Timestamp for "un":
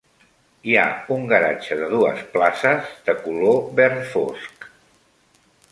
1.15-1.27